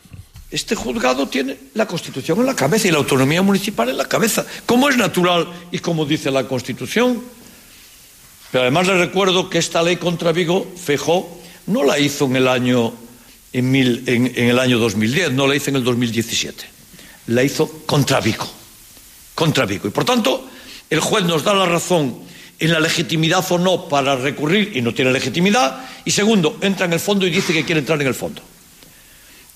Este 0.50 0.74
juzgado 0.74 1.28
tiene 1.28 1.58
la 1.74 1.86
Constitución 1.86 2.40
en 2.40 2.46
la 2.46 2.56
cabeza 2.56 2.88
y 2.88 2.90
la 2.90 2.98
autonomía 2.98 3.40
municipal 3.40 3.88
en 3.88 3.98
la 3.98 4.08
cabeza, 4.08 4.44
como 4.66 4.88
es 4.88 4.96
natural 4.96 5.46
y 5.70 5.78
como 5.78 6.06
dice 6.06 6.32
la 6.32 6.48
Constitución. 6.48 7.22
Pero 8.52 8.62
además 8.62 8.86
le 8.86 8.98
recuerdo 8.98 9.48
que 9.48 9.58
esta 9.58 9.82
ley 9.82 9.96
contra 9.96 10.30
Vigo, 10.30 10.70
Fejó, 10.76 11.40
no 11.66 11.82
la 11.82 11.98
hizo 11.98 12.26
en 12.26 12.36
el 12.36 12.46
año, 12.46 12.92
en, 13.50 13.70
mil, 13.70 14.04
en 14.06 14.36
el 14.36 14.58
año 14.58 14.78
2010, 14.78 15.32
no 15.32 15.46
la 15.46 15.56
hizo 15.56 15.70
en 15.70 15.76
el 15.76 15.84
2017. 15.84 16.64
La 17.28 17.42
hizo 17.42 17.66
contra 17.86 18.20
Vigo. 18.20 18.46
Contra 19.34 19.64
Vigo. 19.64 19.88
Y 19.88 19.90
por 19.90 20.04
tanto, 20.04 20.46
el 20.90 21.00
juez 21.00 21.24
nos 21.24 21.44
da 21.44 21.54
la 21.54 21.64
razón 21.64 22.14
en 22.58 22.72
la 22.72 22.78
legitimidad 22.78 23.42
o 23.50 23.58
no 23.58 23.88
para 23.88 24.16
recurrir 24.16 24.76
y 24.76 24.82
no 24.82 24.92
tiene 24.92 25.12
legitimidad. 25.12 25.86
Y 26.04 26.10
segundo, 26.10 26.58
entra 26.60 26.84
en 26.84 26.92
el 26.92 27.00
fondo 27.00 27.26
y 27.26 27.30
dice 27.30 27.54
que 27.54 27.64
quiere 27.64 27.80
entrar 27.80 28.00
en 28.02 28.06
el 28.06 28.14
fondo. 28.14 28.42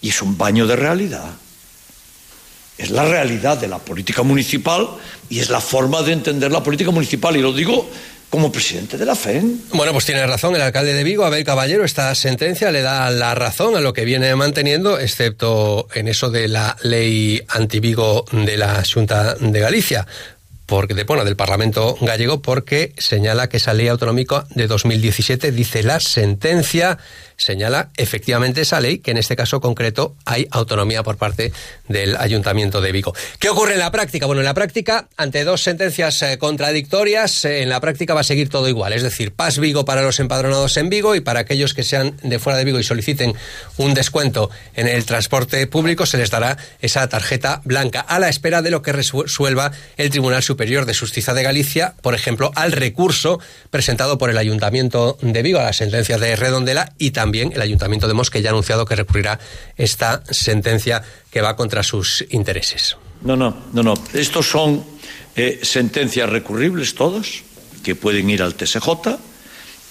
Y 0.00 0.08
es 0.08 0.22
un 0.22 0.38
baño 0.38 0.66
de 0.66 0.74
realidad. 0.74 1.34
Es 2.78 2.90
la 2.90 3.04
realidad 3.04 3.58
de 3.58 3.68
la 3.68 3.78
política 3.78 4.22
municipal 4.22 4.88
y 5.28 5.38
es 5.38 5.50
la 5.50 5.60
forma 5.60 6.02
de 6.02 6.12
entender 6.14 6.50
la 6.50 6.62
política 6.62 6.90
municipal. 6.90 7.36
Y 7.36 7.42
lo 7.42 7.52
digo 7.52 7.90
como 8.30 8.52
presidente 8.52 8.98
de 8.98 9.06
la 9.06 9.14
FEN. 9.14 9.62
Bueno, 9.72 9.92
pues 9.92 10.04
tiene 10.04 10.26
razón 10.26 10.54
el 10.54 10.62
alcalde 10.62 10.94
de 10.94 11.04
Vigo, 11.04 11.24
Abel 11.24 11.44
Caballero. 11.44 11.84
Esta 11.84 12.14
sentencia 12.14 12.70
le 12.70 12.82
da 12.82 13.10
la 13.10 13.34
razón 13.34 13.76
a 13.76 13.80
lo 13.80 13.92
que 13.92 14.04
viene 14.04 14.34
manteniendo, 14.34 14.98
excepto 14.98 15.88
en 15.94 16.08
eso 16.08 16.30
de 16.30 16.48
la 16.48 16.76
ley 16.82 17.42
anti-Vigo 17.48 18.24
de 18.32 18.56
la 18.56 18.82
Junta 18.84 19.34
de 19.36 19.60
Galicia. 19.60 20.06
Porque, 20.66 20.94
de, 20.94 21.04
bueno, 21.04 21.24
del 21.24 21.36
Parlamento 21.36 21.96
gallego 22.00 22.42
porque 22.42 22.92
señala 22.98 23.48
que 23.48 23.58
esa 23.58 23.72
ley 23.72 23.88
autonómica 23.88 24.46
de 24.50 24.66
2017 24.66 25.52
dice 25.52 25.82
la 25.82 26.00
sentencia 26.00 26.98
señala 27.36 27.90
efectivamente 27.96 28.62
esa 28.62 28.80
ley 28.80 28.98
que 28.98 29.10
en 29.10 29.18
este 29.18 29.36
caso 29.36 29.60
concreto 29.60 30.16
hay 30.24 30.48
autonomía 30.50 31.02
por 31.02 31.18
parte 31.18 31.52
del 31.86 32.16
Ayuntamiento 32.16 32.80
de 32.80 32.92
Vigo. 32.92 33.14
¿Qué 33.38 33.48
ocurre 33.50 33.74
en 33.74 33.80
la 33.80 33.90
práctica? 33.90 34.26
Bueno, 34.26 34.40
en 34.40 34.46
la 34.46 34.54
práctica, 34.54 35.08
ante 35.16 35.44
dos 35.44 35.62
sentencias 35.62 36.22
eh, 36.22 36.38
contradictorias, 36.38 37.44
eh, 37.44 37.62
en 37.62 37.68
la 37.68 37.80
práctica 37.80 38.14
va 38.14 38.20
a 38.20 38.24
seguir 38.24 38.48
todo 38.48 38.68
igual, 38.68 38.92
es 38.92 39.02
decir, 39.02 39.32
Paz 39.32 39.58
Vigo 39.58 39.84
para 39.84 40.02
los 40.02 40.18
empadronados 40.18 40.76
en 40.78 40.88
Vigo 40.88 41.14
y 41.14 41.20
para 41.20 41.40
aquellos 41.40 41.74
que 41.74 41.84
sean 41.84 42.16
de 42.22 42.38
fuera 42.38 42.58
de 42.58 42.64
Vigo 42.64 42.80
y 42.80 42.84
soliciten 42.84 43.34
un 43.76 43.94
descuento 43.94 44.50
en 44.74 44.88
el 44.88 45.04
transporte 45.04 45.66
público 45.66 46.06
se 46.06 46.18
les 46.18 46.30
dará 46.30 46.56
esa 46.80 47.06
tarjeta 47.08 47.60
blanca 47.64 48.00
a 48.00 48.18
la 48.18 48.28
espera 48.28 48.62
de 48.62 48.70
lo 48.70 48.82
que 48.82 48.92
resuelva 48.92 49.72
el 49.96 50.10
Tribunal 50.10 50.42
Superior 50.42 50.55
de 50.56 50.94
Justicia 50.94 51.34
de 51.34 51.42
Galicia, 51.42 51.94
por 52.02 52.14
ejemplo, 52.14 52.50
al 52.54 52.72
recurso 52.72 53.38
presentado 53.70 54.18
por 54.18 54.30
el 54.30 54.38
Ayuntamiento 54.38 55.16
de 55.20 55.42
Vigo 55.42 55.60
a 55.60 55.64
la 55.64 55.72
sentencia 55.72 56.18
de 56.18 56.34
Redondela 56.34 56.92
y 56.98 57.10
también 57.12 57.52
el 57.52 57.60
Ayuntamiento 57.60 58.08
de 58.08 58.14
Mosque 58.14 58.42
ya 58.42 58.50
ha 58.50 58.52
anunciado 58.52 58.84
que 58.84 58.96
recurrirá 58.96 59.38
esta 59.76 60.22
sentencia 60.30 61.02
que 61.30 61.40
va 61.40 61.56
contra 61.56 61.82
sus 61.82 62.24
intereses. 62.30 62.96
No, 63.22 63.36
no, 63.36 63.56
no, 63.72 63.82
no. 63.82 63.94
Estos 64.12 64.48
son 64.48 64.84
eh, 65.36 65.60
sentencias 65.62 66.28
recurribles 66.28 66.94
todos, 66.94 67.42
que 67.84 67.94
pueden 67.94 68.28
ir 68.30 68.42
al 68.42 68.54
TSJ. 68.54 68.88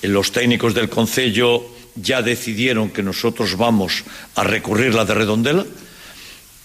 Eh, 0.02 0.08
los 0.08 0.32
técnicos 0.32 0.74
del 0.74 0.90
Concello 0.90 1.64
ya 1.96 2.22
decidieron 2.22 2.90
que 2.90 3.04
nosotros 3.04 3.56
vamos 3.56 4.04
a 4.36 4.44
recurrir 4.44 4.94
la 4.94 5.06
de 5.06 5.14
Redondela 5.14 5.66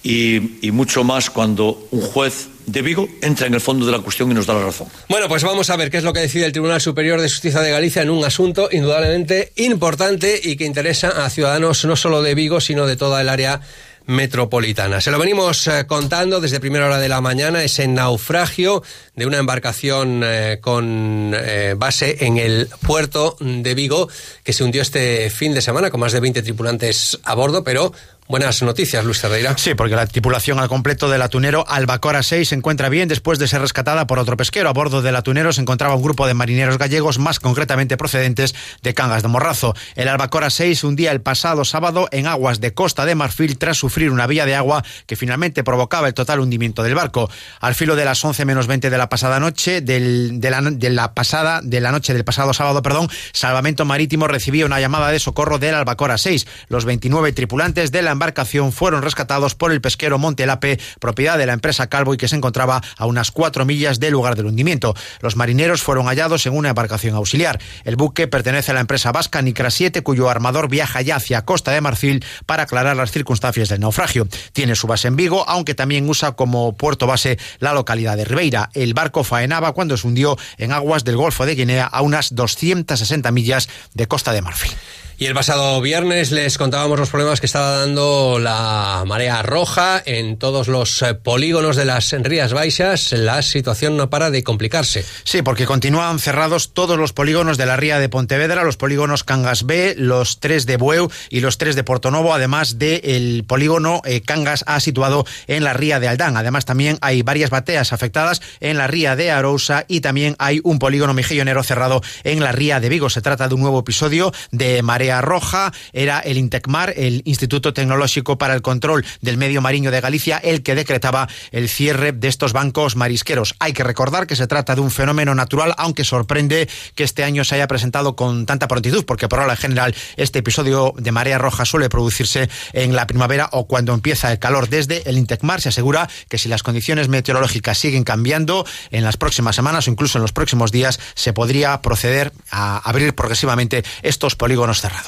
y, 0.02 0.71
mucho 0.73 1.04
más 1.04 1.30
cuando 1.30 1.87
un 1.90 2.00
juez 2.00 2.49
de 2.66 2.83
Vigo 2.83 3.09
entra 3.21 3.47
en 3.47 3.54
el 3.54 3.61
fondo 3.61 3.85
de 3.85 3.92
la 3.92 3.99
cuestión 3.99 4.30
y 4.30 4.35
nos 4.35 4.47
da 4.47 4.54
la 4.54 4.64
razón. 4.64 4.88
Bueno, 5.09 5.28
pues 5.28 5.42
vamos 5.42 5.69
a 5.71 5.76
ver 5.76 5.90
qué 5.90 5.99
es 5.99 6.04
lo 6.04 6.12
que 6.12 6.21
decide 6.21 6.47
el 6.47 6.52
Tribunal 6.52 6.80
Superior 6.80 7.21
de 7.21 7.28
Justicia 7.28 7.61
de 7.61 7.71
Galicia 7.71 8.02
en 8.02 8.11
un 8.11 8.25
asunto 8.25 8.69
indudablemente 8.71 9.52
importante 9.57 10.40
y 10.42 10.57
que 10.57 10.64
interesa 10.64 11.25
a 11.25 11.30
ciudadanos 11.30 11.85
no 11.85 11.97
solo 11.97 12.23
de 12.23 12.35
Vigo, 12.35 12.61
sino 12.61 12.87
de 12.87 12.97
toda 12.97 13.21
el 13.21 13.28
área 13.28 13.61
metropolitana. 14.07 15.00
Se 15.00 15.11
lo 15.11 15.19
venimos 15.19 15.66
eh, 15.66 15.87
contando 15.87 16.40
desde 16.40 16.61
primera 16.61 16.87
hora 16.87 16.99
de 16.99 17.09
la 17.09 17.21
mañana, 17.21 17.62
ese 17.62 17.87
naufragio 17.87 18.83
de 19.14 19.26
una 19.26 19.38
embarcación 19.38 20.23
eh, 20.25 20.59
con 20.61 21.33
eh, 21.35 21.75
base 21.76 22.25
en 22.25 22.38
el 22.38 22.69
puerto 22.87 23.37
de 23.40 23.75
Vigo 23.75 24.09
que 24.42 24.52
se 24.52 24.64
hundió 24.64 24.83
este 24.83 25.30
fin 25.30 25.54
de 25.54 25.62
semana 25.62 25.90
con 25.90 26.00
más 26.00 26.12
de 26.12 26.21
20 26.21 26.42
tripulantes 26.42 27.19
a 27.23 27.35
bordo, 27.35 27.62
pero 27.62 27.92
Buenas 28.31 28.63
noticias, 28.63 29.05
Luis 29.05 29.19
Cerdeira. 29.19 29.59
Sí, 29.59 29.75
porque 29.75 29.97
la 29.97 30.07
tripulación 30.07 30.61
al 30.61 30.69
completo 30.69 31.11
del 31.11 31.21
atunero 31.21 31.65
Albacora 31.67 32.23
6 32.23 32.51
se 32.51 32.55
encuentra 32.55 32.89
bien 32.89 33.09
después 33.09 33.41
de 33.41 33.49
ser 33.49 33.61
rescatada 33.61 34.07
por 34.07 34.21
otro 34.21 34.37
pesquero. 34.37 34.69
A 34.69 34.73
bordo 34.73 35.03
del 35.03 35.17
atunero 35.17 35.53
se 35.53 35.61
encontraba 35.61 35.97
un 35.97 36.03
grupo 36.03 36.29
de 36.29 36.35
marineros 36.35 36.79
gallegos, 36.79 37.19
más 37.19 37.41
concretamente 37.41 37.97
procedentes 37.97 38.55
de 38.85 38.95
Cangas 38.95 39.25
de 39.25 39.29
Morrazo. 39.29 39.75
El 39.97 40.07
Albacora 40.07 40.49
6 40.49 40.85
hundía 40.85 41.11
el 41.11 41.21
pasado 41.23 41.65
sábado 41.65 42.07
en 42.13 42.29
aguas 42.29 42.61
de 42.61 42.73
Costa 42.73 43.05
de 43.05 43.17
Marfil 43.17 43.59
tras 43.59 43.79
sufrir 43.79 44.13
una 44.13 44.29
vía 44.29 44.47
de 44.47 44.55
agua 44.55 44.85
que 45.07 45.17
finalmente 45.17 45.65
provocaba 45.65 46.07
el 46.07 46.15
total 46.15 46.39
hundimiento 46.39 46.85
del 46.85 46.95
barco. 46.95 47.29
Al 47.59 47.75
filo 47.75 47.97
de 47.97 48.05
las 48.05 48.25
11 48.25 48.45
menos 48.45 48.69
20 48.69 48.91
de 48.91 48.99
la 48.99 49.09
pasada 49.09 49.41
noche, 49.41 49.81
del, 49.81 50.41
de, 50.41 50.51
la, 50.51 50.61
de 50.63 50.91
la 50.91 51.15
pasada, 51.15 51.63
de 51.65 51.81
la 51.81 51.91
noche 51.91 52.15
del 52.15 52.23
pasado 52.23 52.55
sábado, 52.55 52.81
perdón, 52.81 53.09
Salvamento 53.33 53.85
Marítimo 53.85 54.29
recibía 54.29 54.67
una 54.67 54.79
llamada 54.79 55.11
de 55.11 55.19
socorro 55.19 55.59
del 55.59 55.75
Albacora 55.75 56.17
6. 56.17 56.47
Los 56.69 56.85
29 56.85 57.33
tripulantes 57.33 57.91
de 57.91 58.03
la 58.03 58.20
embarcación 58.21 58.71
fueron 58.71 59.00
rescatados 59.00 59.55
por 59.55 59.73
el 59.73 59.81
pesquero 59.81 60.19
Montelape, 60.19 60.79
propiedad 60.99 61.39
de 61.39 61.47
la 61.47 61.55
empresa 61.55 61.87
Calvo 61.87 62.12
y 62.12 62.19
que 62.19 62.29
se 62.29 62.37
encontraba 62.37 62.83
a 62.99 63.07
unas 63.07 63.31
cuatro 63.31 63.65
millas 63.65 63.99
del 63.99 64.12
lugar 64.12 64.37
del 64.37 64.45
hundimiento. 64.45 64.95
Los 65.21 65.37
marineros 65.37 65.83
fueron 65.83 66.05
hallados 66.05 66.45
en 66.45 66.55
una 66.55 66.69
embarcación 66.69 67.15
auxiliar. 67.15 67.59
El 67.85 67.97
buque 67.97 68.29
pertenece 68.29 68.73
a 68.73 68.75
la 68.75 68.81
empresa 68.81 69.11
vasca 69.11 69.41
Nicra 69.41 69.71
7, 69.71 70.03
cuyo 70.03 70.29
armador 70.29 70.69
viaja 70.69 71.00
ya 71.00 71.17
hacia 71.17 71.47
Costa 71.47 71.71
de 71.71 71.81
Marfil 71.81 72.23
para 72.45 72.65
aclarar 72.65 72.95
las 72.95 73.11
circunstancias 73.11 73.71
del 73.71 73.81
naufragio. 73.81 74.29
Tiene 74.53 74.75
su 74.75 74.87
base 74.87 75.09
en 75.09 75.17
Vigo, 75.17 75.49
aunque 75.49 75.75
también 75.75 76.07
usa 76.07 76.33
como 76.33 76.77
puerto 76.77 77.07
base 77.07 77.39
la 77.59 77.73
localidad 77.73 78.19
de 78.19 78.27
Ribeira. 78.27 78.69
El 78.75 78.93
barco 78.93 79.25
faenaba 79.25 79.73
cuando 79.73 79.97
se 79.97 80.07
hundió 80.07 80.37
en 80.59 80.73
aguas 80.73 81.05
del 81.05 81.17
Golfo 81.17 81.47
de 81.47 81.55
Guinea 81.55 81.87
a 81.87 82.03
unas 82.03 82.35
260 82.35 83.31
millas 83.31 83.71
de 83.95 84.07
Costa 84.07 84.35
de 84.35 84.43
Marfil. 84.43 84.73
Y 85.21 85.27
el 85.27 85.35
pasado 85.35 85.83
viernes 85.83 86.31
les 86.31 86.57
contábamos 86.57 86.99
los 86.99 87.11
problemas 87.11 87.41
que 87.41 87.47
estaba 87.47 87.81
dando 87.81 88.39
la 88.39 89.05
marea 89.07 89.43
roja 89.43 90.03
en 90.07 90.39
todos 90.39 90.67
los 90.67 91.03
eh, 91.03 91.12
polígonos 91.12 91.77
de 91.77 91.85
las 91.85 92.11
Rías 92.11 92.55
Baixas. 92.55 93.12
La 93.12 93.43
situación 93.43 93.99
no 93.99 94.09
para 94.09 94.31
de 94.31 94.43
complicarse. 94.43 95.05
Sí, 95.25 95.43
porque 95.43 95.67
continúan 95.67 96.21
cerrados 96.21 96.73
todos 96.73 96.99
los 96.99 97.12
polígonos 97.12 97.59
de 97.59 97.67
la 97.67 97.77
ría 97.77 97.99
de 97.99 98.09
Pontevedra, 98.09 98.65
los 98.65 98.79
polígonos 98.79 99.23
Cangas 99.23 99.67
B, 99.67 99.95
los 99.99 100.41
tres 100.41 100.65
de 100.65 100.79
Bueu 100.79 101.11
y 101.29 101.41
los 101.41 101.59
tres 101.59 101.77
de 101.77 101.85
Portonovo, 101.85 102.33
además 102.33 102.79
del 102.79 103.45
polígono 103.47 104.00
eh, 104.07 104.23
Cangas 104.23 104.65
A 104.67 104.81
situado 104.81 105.27
en 105.49 105.65
la 105.65 105.75
ría 105.75 106.00
de 106.00 106.09
Aldán. 106.09 106.39
Además 106.39 106.65
también 106.65 106.97
hay 107.03 107.21
varias 107.21 107.50
bateas 107.50 107.93
afectadas 107.93 108.41
en 108.61 108.79
la 108.79 108.87
ría 108.87 109.17
de 109.17 109.31
Arousa 109.31 109.85
y 109.87 110.00
también 110.00 110.35
hay 110.39 110.62
un 110.65 110.79
polígono 110.79 111.12
mejillonero 111.12 111.62
cerrado 111.62 112.00
en 112.25 112.41
la 112.41 112.53
ría 112.53 112.81
de 112.81 112.89
Vigo. 112.89 113.11
Se 113.11 113.21
trata 113.21 113.49
de 113.49 113.55
un 113.55 113.61
nuevo 113.61 113.81
episodio 113.81 114.33
de 114.50 114.81
marea 114.81 115.10
roja, 115.21 115.73
era 115.93 116.21
el 116.21 116.38
INTECMAR, 116.38 116.95
el 116.97 117.23
Instituto 117.25 117.73
Tecnológico 117.73 118.38
para 118.38 118.55
el 118.55 118.62
Control 118.62 119.05
del 119.21 119.37
Medio 119.37 119.61
Marino 119.61 119.90
de 119.90 120.00
Galicia, 120.00 120.38
el 120.38 120.62
que 120.62 120.75
decretaba 120.75 121.29
el 121.50 121.69
cierre 121.69 122.12
de 122.12 122.29
estos 122.29 122.52
bancos 122.52 122.97
marisqueros. 122.97 123.55
Hay 123.59 123.73
que 123.73 123.85
recordar 123.85 124.26
que 124.26 124.37
se 124.37 124.47
trata 124.47 124.75
de 124.75 124.81
un 124.81 124.90
fenómeno 124.90 125.35
natural, 125.35 125.75
aunque 125.76 126.05
sorprende 126.05 126.69
que 126.95 127.05
este 127.05 127.25
año 127.25 127.45
se 127.45 127.57
haya 127.57 127.67
presentado 127.67 128.14
con 128.14 128.47
tanta 128.47 128.69
prontitud, 128.69 129.05
porque 129.05 129.29
por 129.29 129.40
ahora 129.40 129.55
en 129.55 129.59
general 129.59 129.95
este 130.17 130.40
episodio 130.40 130.95
de 130.97 131.12
marea 131.12 131.38
roja 131.38 131.64
suele 131.64 131.88
producirse 131.88 132.49
en 132.73 132.95
la 132.95 133.07
primavera 133.07 133.49
o 133.52 133.67
cuando 133.67 133.95
empieza 133.95 134.31
el 134.31 134.38
calor. 134.38 134.69
Desde 134.69 135.09
el 135.09 135.19
INTECMAR 135.19 135.61
se 135.61 135.71
asegura 135.71 136.09
que 136.29 136.38
si 136.38 136.49
las 136.49 136.62
condiciones 136.62 137.09
meteorológicas 137.09 137.79
siguen 137.79 138.05
cambiando 138.05 138.67
en 138.90 139.05
las 139.05 139.17
próximas 139.17 139.57
semanas 139.57 139.87
o 139.87 139.90
incluso 139.90 140.19
en 140.19 140.23
los 140.23 140.33
próximos 140.33 140.73
días, 140.73 141.00
se 141.14 141.33
podría 141.33 141.81
proceder 141.83 142.33
a 142.50 142.79
abrir 142.79 143.14
progresivamente 143.14 143.85
estos 144.02 144.37
polígonos 144.37 144.81
cerrados. 144.81 145.00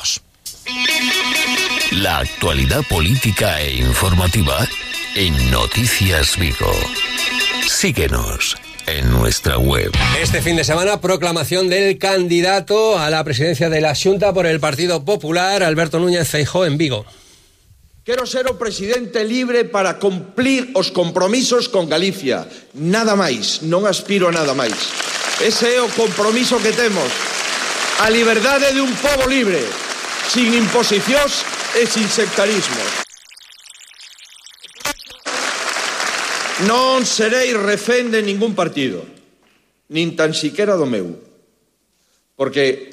La 1.92 2.18
actualidad 2.18 2.82
política 2.88 3.60
e 3.60 3.76
informativa 3.76 4.66
en 5.14 5.50
Noticias 5.50 6.38
Vigo. 6.38 6.72
Síguenos 7.68 8.56
en 8.86 9.10
nuestra 9.10 9.58
web. 9.58 9.92
Este 10.20 10.42
fin 10.42 10.56
de 10.56 10.64
semana, 10.64 11.00
proclamación 11.00 11.68
del 11.68 11.98
candidato 11.98 12.98
a 12.98 13.10
la 13.10 13.22
presidencia 13.24 13.68
de 13.68 13.80
la 13.80 13.94
Junta 13.94 14.32
por 14.32 14.46
el 14.46 14.60
Partido 14.60 15.04
Popular, 15.04 15.62
Alberto 15.62 15.98
Núñez 15.98 16.28
Feijó, 16.28 16.64
en 16.64 16.78
Vigo. 16.78 17.04
Quero 18.04 18.26
ser 18.26 18.50
o 18.50 18.58
presidente 18.58 19.22
libre 19.22 19.64
para 19.64 20.02
cumplir 20.02 20.70
os 20.74 20.90
compromisos 20.90 21.68
con 21.68 21.88
Galicia. 21.88 22.48
Nada 22.74 23.14
máis, 23.14 23.62
non 23.62 23.86
aspiro 23.86 24.26
a 24.26 24.34
nada 24.34 24.58
máis. 24.58 24.74
Ese 25.38 25.78
é 25.78 25.80
o 25.82 25.86
compromiso 25.94 26.58
que 26.58 26.74
temos. 26.74 27.06
a 28.00 28.06
liberdade 28.08 28.72
dun 28.72 28.88
pobo 28.96 29.28
libre, 29.28 29.60
sin 30.32 30.54
imposicións 30.56 31.44
e 31.76 31.84
sin 31.84 32.08
sectarismos. 32.08 33.02
Non 36.64 37.02
serei 37.02 37.52
refén 37.58 38.14
de 38.14 38.22
ningún 38.22 38.54
partido, 38.54 39.02
nin 39.90 40.14
tan 40.14 40.32
siquera 40.32 40.78
do 40.78 40.86
meu, 40.86 41.18
porque 42.38 42.92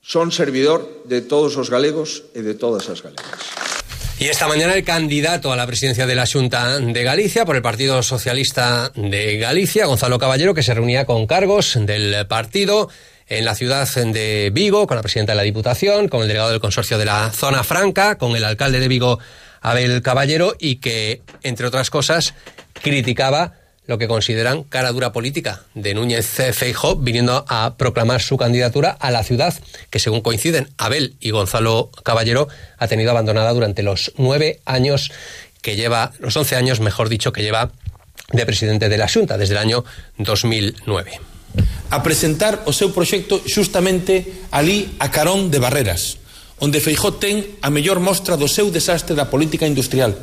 son 0.00 0.30
servidor 0.32 1.04
de 1.04 1.20
todos 1.20 1.58
os 1.58 1.68
galegos 1.68 2.24
e 2.34 2.40
de 2.40 2.54
todas 2.54 2.88
as 2.88 3.02
galegas. 3.02 3.42
Y 4.22 4.28
esta 4.28 4.46
mañana 4.46 4.74
el 4.74 4.84
candidato 4.84 5.52
a 5.52 5.56
la 5.56 5.66
presidencia 5.66 6.06
de 6.06 6.14
la 6.14 6.26
Junta 6.26 6.78
de 6.78 7.02
Galicia 7.02 7.44
por 7.44 7.56
el 7.56 7.62
Partido 7.62 8.02
Socialista 8.04 8.92
de 8.94 9.36
Galicia, 9.38 9.86
Gonzalo 9.86 10.18
Caballero, 10.18 10.54
que 10.54 10.62
se 10.62 10.74
reunía 10.74 11.06
con 11.06 11.26
cargos 11.26 11.76
del 11.80 12.26
partido 12.28 12.88
en 13.38 13.46
la 13.46 13.54
ciudad 13.54 13.88
de 13.88 14.50
Vigo, 14.52 14.86
con 14.86 14.96
la 14.96 15.02
presidenta 15.02 15.32
de 15.32 15.36
la 15.36 15.42
Diputación, 15.42 16.08
con 16.08 16.20
el 16.20 16.28
delegado 16.28 16.50
del 16.50 16.60
consorcio 16.60 16.98
de 16.98 17.06
la 17.06 17.30
Zona 17.30 17.64
Franca, 17.64 18.18
con 18.18 18.36
el 18.36 18.44
alcalde 18.44 18.78
de 18.78 18.88
Vigo, 18.88 19.18
Abel 19.62 20.02
Caballero, 20.02 20.54
y 20.58 20.76
que, 20.76 21.22
entre 21.42 21.66
otras 21.66 21.88
cosas, 21.88 22.34
criticaba 22.74 23.54
lo 23.86 23.96
que 23.96 24.06
consideran 24.06 24.64
cara 24.64 24.92
dura 24.92 25.12
política 25.12 25.62
de 25.74 25.94
Núñez 25.94 26.26
Feijó, 26.52 26.96
viniendo 26.96 27.46
a 27.48 27.76
proclamar 27.78 28.20
su 28.20 28.36
candidatura 28.36 28.90
a 28.90 29.10
la 29.10 29.24
ciudad 29.24 29.54
que, 29.88 29.98
según 29.98 30.20
coinciden 30.20 30.68
Abel 30.76 31.16
y 31.18 31.30
Gonzalo 31.30 31.90
Caballero, 32.02 32.48
ha 32.76 32.86
tenido 32.86 33.12
abandonada 33.12 33.52
durante 33.54 33.82
los 33.82 34.12
nueve 34.18 34.60
años 34.66 35.10
que 35.62 35.74
lleva, 35.74 36.12
los 36.18 36.36
once 36.36 36.54
años, 36.54 36.80
mejor 36.80 37.08
dicho, 37.08 37.32
que 37.32 37.42
lleva 37.42 37.72
de 38.30 38.44
presidente 38.44 38.90
de 38.90 38.98
la 38.98 39.08
Junta, 39.08 39.38
desde 39.38 39.54
el 39.54 39.58
año 39.58 39.84
2009. 40.18 41.31
a 41.92 42.00
presentar 42.00 42.64
o 42.64 42.72
seu 42.72 42.90
proxecto 42.92 43.42
xustamente 43.44 44.48
ali 44.48 44.96
a 44.96 45.12
Carón 45.12 45.52
de 45.52 45.60
Barreras, 45.60 46.16
onde 46.62 46.80
Feijó 46.80 47.18
ten 47.20 47.58
a 47.60 47.68
mellor 47.68 48.00
mostra 48.00 48.38
do 48.40 48.48
seu 48.48 48.72
desastre 48.72 49.12
da 49.12 49.28
política 49.28 49.68
industrial, 49.68 50.16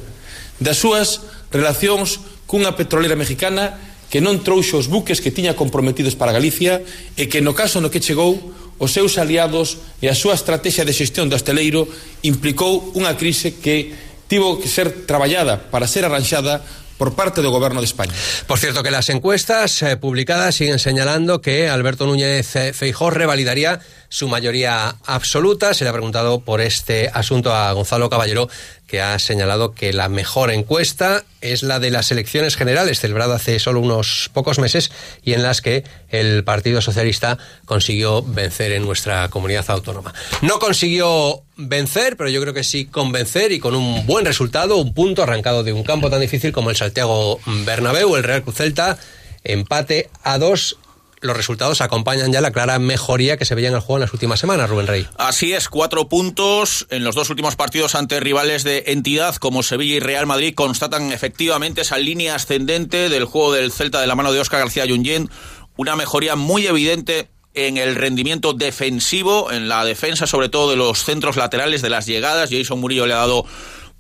das 0.57 0.81
súas 0.81 1.21
relacións 1.53 2.19
cunha 2.50 2.74
petrolera 2.74 3.13
mexicana 3.13 3.77
que 4.09 4.17
non 4.17 4.41
trouxo 4.41 4.81
os 4.81 4.89
buques 4.89 5.21
que 5.21 5.29
tiña 5.29 5.53
comprometidos 5.53 6.17
para 6.17 6.33
Galicia 6.33 6.81
e 7.13 7.29
que 7.29 7.45
no 7.45 7.53
caso 7.53 7.77
no 7.77 7.93
que 7.93 8.01
chegou 8.01 8.41
os 8.81 8.89
seus 8.89 9.21
aliados 9.21 9.77
e 10.01 10.09
a 10.09 10.17
súa 10.17 10.33
estrategia 10.33 10.81
de 10.81 10.95
xestión 10.95 11.29
do 11.29 11.38
asteleiro 11.38 11.86
implicou 12.25 12.89
unha 12.98 13.13
crise 13.13 13.62
que 13.62 13.93
tivo 14.25 14.57
que 14.57 14.71
ser 14.71 15.05
traballada 15.05 15.62
para 15.69 15.86
ser 15.86 16.09
arranxada 16.09 16.65
por 17.00 17.13
parte 17.13 17.41
del 17.41 17.50
Gobierno 17.50 17.79
de 17.79 17.86
España. 17.86 18.12
Por 18.46 18.60
cierto, 18.60 18.84
que 18.84 18.91
las 18.91 19.10
encuestas 19.10 19.82
eh, 19.82 19.96
publicadas 19.96 20.53
siguen 20.53 20.79
señalando 20.79 21.39
que 21.39 21.70
Alberto 21.70 22.06
Núñez 22.06 22.56
eh, 22.58 22.74
Feijó 22.74 23.10
revalidaría 23.10 23.79
su 24.09 24.27
mayoría 24.27 24.95
absoluta. 25.05 25.73
Se 25.73 25.83
le 25.83 25.91
ha 25.91 25.93
preguntado 25.93 26.41
por 26.41 26.61
este 26.61 27.09
asunto 27.13 27.53
a 27.53 27.71
Gonzalo 27.71 28.09
Caballero, 28.09 28.49
que 28.87 29.01
ha 29.01 29.17
señalado 29.19 29.75
que 29.75 29.93
la 29.93 30.09
mejor 30.09 30.51
encuesta 30.51 31.23
es 31.41 31.61
la 31.61 31.79
de 31.79 31.91
las 31.91 32.11
elecciones 32.11 32.55
generales, 32.55 32.99
celebrada 32.99 33.35
hace 33.35 33.59
solo 33.59 33.79
unos 33.79 34.31
pocos 34.33 34.57
meses, 34.57 34.91
y 35.23 35.33
en 35.33 35.43
las 35.43 35.61
que 35.61 35.83
el 36.09 36.43
Partido 36.43 36.81
Socialista 36.81 37.37
consiguió 37.65 38.23
vencer 38.23 38.71
en 38.71 38.83
nuestra 38.83 39.29
comunidad 39.29 39.69
autónoma. 39.69 40.13
No 40.41 40.57
consiguió 40.57 41.43
vencer, 41.55 42.17
pero 42.17 42.31
yo 42.31 42.41
creo 42.41 42.53
que 42.53 42.63
sí 42.63 42.85
convencer 42.85 43.51
y 43.51 43.59
con 43.59 43.75
un 43.75 44.07
buen 44.07 44.25
resultado, 44.25 44.77
un 44.77 44.93
punto 44.93 45.21
arrancado 45.21 45.63
de 45.63 45.71
un 45.71 45.83
campo 45.83 46.09
tan 46.09 46.21
difícil 46.21 46.51
como 46.51 46.71
el 46.71 46.75
Santiago 46.75 47.39
Bernabéu, 47.65 48.15
el 48.15 48.23
Real 48.23 48.41
Cruz 48.41 48.55
Celta, 48.55 48.97
empate 49.43 50.09
a 50.23 50.39
dos 50.39 50.77
los 51.21 51.35
resultados 51.35 51.81
acompañan 51.81 52.31
ya 52.31 52.41
la 52.41 52.51
clara 52.51 52.79
mejoría 52.79 53.38
que 53.38 53.45
se 53.45 53.55
veía 53.55 53.69
en 53.69 53.75
el 53.75 53.81
juego 53.81 53.97
en 53.97 54.01
las 54.01 54.13
últimas 54.13 54.39
semanas, 54.39 54.69
Rubén 54.69 54.88
Rey. 54.88 55.07
Así 55.17 55.53
es, 55.53 55.69
cuatro 55.69 56.07
puntos 56.09 56.88
en 56.89 57.03
los 57.03 57.15
dos 57.15 57.29
últimos 57.29 57.55
partidos 57.55 57.95
ante 57.95 58.19
rivales 58.19 58.63
de 58.63 58.85
entidad 58.88 59.35
como 59.35 59.63
Sevilla 59.63 59.95
y 59.95 59.99
Real 59.99 60.25
Madrid 60.25 60.53
constatan 60.55 61.11
efectivamente 61.11 61.81
esa 61.81 61.97
línea 61.97 62.35
ascendente 62.35 63.09
del 63.09 63.25
juego 63.25 63.53
del 63.53 63.71
Celta 63.71 64.01
de 64.01 64.07
la 64.07 64.15
mano 64.15 64.31
de 64.31 64.39
Óscar 64.39 64.61
García 64.61 64.85
Junyent, 64.88 65.31
una 65.77 65.95
mejoría 65.95 66.35
muy 66.35 66.67
evidente 66.67 67.29
en 67.53 67.77
el 67.77 67.95
rendimiento 67.95 68.53
defensivo, 68.53 69.51
en 69.51 69.69
la 69.69 69.83
defensa 69.83 70.27
sobre 70.27 70.49
todo 70.49 70.69
de 70.69 70.75
los 70.75 71.03
centros 71.03 71.35
laterales, 71.35 71.81
de 71.81 71.89
las 71.89 72.05
llegadas. 72.05 72.49
Jason 72.51 72.79
Murillo 72.79 73.07
le 73.07 73.13
ha 73.13 73.17
dado 73.17 73.45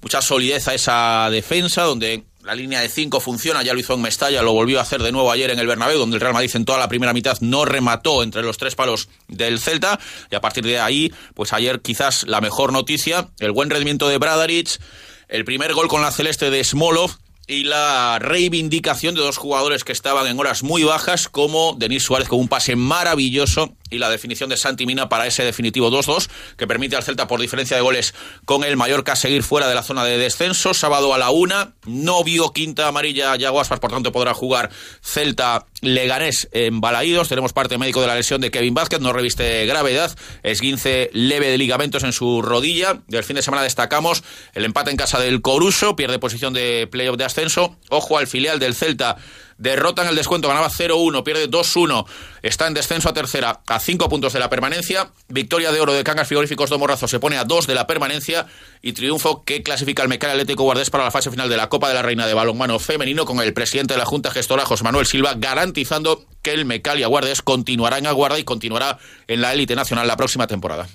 mucha 0.01 0.21
solidez 0.21 0.67
a 0.67 0.73
esa 0.73 1.29
defensa, 1.29 1.83
donde 1.83 2.25
la 2.49 2.55
línea 2.55 2.81
de 2.81 2.89
cinco 2.89 3.19
funciona, 3.19 3.61
ya 3.61 3.73
lo 3.75 3.79
hizo 3.79 3.93
en 3.93 4.01
Mestalla, 4.01 4.41
lo 4.41 4.53
volvió 4.53 4.79
a 4.79 4.81
hacer 4.81 5.03
de 5.03 5.11
nuevo 5.11 5.31
ayer 5.31 5.51
en 5.51 5.59
el 5.59 5.67
Bernabéu, 5.67 5.99
donde 5.99 6.15
el 6.15 6.21
Real 6.21 6.33
Madrid 6.33 6.49
en 6.55 6.65
toda 6.65 6.79
la 6.79 6.89
primera 6.89 7.13
mitad 7.13 7.37
no 7.41 7.63
remató 7.63 8.23
entre 8.23 8.41
los 8.41 8.57
tres 8.57 8.73
palos 8.73 9.07
del 9.27 9.59
Celta, 9.59 9.99
y 10.31 10.35
a 10.35 10.41
partir 10.41 10.65
de 10.65 10.79
ahí, 10.79 11.13
pues 11.35 11.53
ayer 11.53 11.79
quizás 11.81 12.23
la 12.23 12.41
mejor 12.41 12.73
noticia, 12.73 13.29
el 13.37 13.51
buen 13.51 13.69
rendimiento 13.69 14.09
de 14.09 14.17
Bradaric, 14.17 14.79
el 15.27 15.45
primer 15.45 15.75
gol 15.75 15.87
con 15.87 16.01
la 16.01 16.11
celeste 16.11 16.49
de 16.49 16.63
Smolov, 16.63 17.11
y 17.45 17.65
la 17.65 18.17
reivindicación 18.17 19.13
de 19.13 19.21
dos 19.21 19.37
jugadores 19.37 19.83
que 19.83 19.91
estaban 19.91 20.25
en 20.25 20.39
horas 20.39 20.63
muy 20.63 20.83
bajas, 20.83 21.29
como 21.29 21.75
Denis 21.77 22.01
Suárez 22.01 22.29
con 22.29 22.39
un 22.39 22.47
pase 22.47 22.75
maravilloso 22.75 23.75
y 23.89 23.97
la 23.97 24.09
definición 24.09 24.49
de 24.49 24.57
Santi 24.57 24.85
Mina 24.85 25.09
para 25.09 25.27
ese 25.27 25.43
definitivo 25.43 25.91
2-2, 25.91 26.29
que 26.57 26.67
permite 26.67 26.95
al 26.95 27.03
Celta 27.03 27.27
por 27.27 27.39
diferencia 27.39 27.75
de 27.75 27.81
goles 27.81 28.13
con 28.45 28.63
el 28.63 28.77
Mallorca 28.77 29.15
seguir 29.15 29.43
fuera 29.43 29.67
de 29.67 29.75
la 29.75 29.83
zona 29.83 30.03
de 30.03 30.17
descenso. 30.17 30.73
Sábado 30.73 31.13
a 31.13 31.17
la 31.17 31.29
una, 31.29 31.73
no 31.85 32.23
vio 32.23 32.51
quinta 32.51 32.87
amarilla 32.87 33.35
Yaguaspas, 33.35 33.79
por 33.79 33.91
tanto 33.91 34.11
podrá 34.11 34.33
jugar 34.33 34.69
Celta 35.01 35.65
Leganés 35.81 36.49
en 36.51 36.81
Balaídos. 36.81 37.29
Tenemos 37.29 37.53
parte 37.53 37.77
médico 37.77 38.01
de 38.01 38.07
la 38.07 38.15
lesión 38.15 38.41
de 38.41 38.51
Kevin 38.51 38.73
Vázquez, 38.73 38.99
no 38.99 39.13
reviste 39.13 39.65
gravedad, 39.65 40.15
esguince 40.43 41.09
leve 41.13 41.49
de 41.49 41.57
ligamentos 41.57 42.03
en 42.03 42.13
su 42.13 42.41
rodilla. 42.41 43.01
Del 43.07 43.23
fin 43.23 43.35
de 43.35 43.41
semana 43.41 43.63
destacamos 43.63 44.23
el 44.53 44.65
empate 44.65 44.91
en 44.91 44.97
casa 44.97 45.19
del 45.19 45.41
Coruso, 45.41 45.95
pierde 45.95 46.19
posición 46.19 46.53
de 46.53 46.87
playoff 46.87 47.17
de 47.17 47.25
ascenso. 47.25 47.77
Ojo 47.89 48.17
al 48.17 48.27
filial 48.27 48.59
del 48.59 48.75
Celta 48.75 49.17
derrota 49.59 50.01
en 50.01 50.07
el 50.07 50.15
descuento, 50.15 50.47
ganaba 50.47 50.69
0-1, 50.69 51.23
pierde 51.23 51.49
2-1, 51.49 52.05
está 52.41 52.65
en 52.65 52.73
descenso 52.73 53.09
a 53.09 53.13
tercera, 53.13 53.61
a 53.67 53.79
5 53.79 54.09
puntos 54.09 54.33
de 54.33 54.39
la 54.39 54.49
permanencia, 54.49 55.11
victoria 55.27 55.71
de 55.71 55.79
oro 55.79 55.93
de 55.93 56.03
Cangas 56.03 56.27
Frigoríficos 56.27 56.71
Morrazo 56.79 57.07
se 57.07 57.19
pone 57.19 57.37
a 57.37 57.43
2 57.43 57.67
de 57.67 57.75
la 57.75 57.85
permanencia 57.85 58.47
y 58.81 58.93
triunfo 58.93 59.43
que 59.43 59.61
clasifica 59.61 60.01
el 60.01 60.09
Mecal 60.09 60.31
Atlético 60.31 60.63
Guardés 60.63 60.89
para 60.89 61.03
la 61.03 61.11
fase 61.11 61.29
final 61.29 61.49
de 61.49 61.57
la 61.57 61.67
Copa 61.67 61.89
de 61.89 61.93
la 61.93 62.01
Reina 62.01 62.25
de 62.25 62.33
Balonmano 62.33 62.79
Femenino 62.79 63.25
con 63.25 63.39
el 63.41 63.53
presidente 63.53 63.93
de 63.93 63.99
la 63.99 64.05
Junta 64.05 64.31
Gestora, 64.31 64.65
José 64.65 64.83
Manuel 64.85 65.05
Silva, 65.05 65.33
garantizando 65.35 66.23
que 66.41 66.53
el 66.53 66.63
Mecal 66.65 66.97
y 66.97 67.03
Aguardes 67.03 67.41
continuará 67.41 67.97
en 67.97 68.07
Aguarda 68.07 68.39
y 68.39 68.45
continuará 68.45 68.97
en 69.27 69.41
la 69.41 69.53
élite 69.53 69.75
nacional 69.75 70.07
la 70.07 70.15
próxima 70.15 70.47
temporada. 70.47 70.87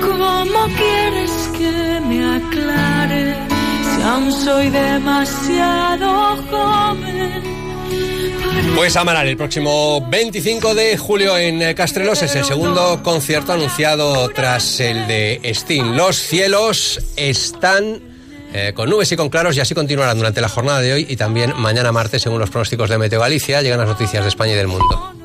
¿Cómo 0.00 0.66
quieres 0.76 1.30
que 1.58 2.00
me 2.06 2.36
aclare? 2.36 3.05
Aún 4.06 4.32
soy 4.32 4.70
demasiado 4.70 6.36
joven. 6.50 7.42
Pues 8.74 8.96
Amaral, 8.96 9.28
el 9.28 9.36
próximo 9.36 10.06
25 10.08 10.74
de 10.74 10.96
julio 10.96 11.36
en 11.38 11.74
Castrelos 11.74 12.22
es 12.22 12.34
el 12.36 12.44
segundo 12.44 13.02
concierto 13.02 13.52
anunciado 13.52 14.28
tras 14.28 14.80
el 14.80 15.06
de 15.06 15.40
Steam. 15.54 15.96
Los 15.96 16.16
cielos 16.16 17.00
están 17.16 18.00
eh, 18.52 18.72
con 18.74 18.90
nubes 18.90 19.10
y 19.12 19.16
con 19.16 19.28
claros 19.28 19.56
y 19.56 19.60
así 19.60 19.74
continuarán 19.74 20.18
durante 20.18 20.40
la 20.40 20.48
jornada 20.48 20.80
de 20.80 20.92
hoy 20.92 21.06
y 21.08 21.16
también 21.16 21.54
mañana 21.56 21.90
martes 21.90 22.22
según 22.22 22.38
los 22.38 22.50
pronósticos 22.50 22.90
de 22.90 22.98
Meteo 22.98 23.20
Galicia 23.20 23.62
llegan 23.62 23.78
las 23.78 23.88
noticias 23.88 24.22
de 24.22 24.28
España 24.28 24.52
y 24.52 24.56
del 24.56 24.68
mundo. 24.68 25.15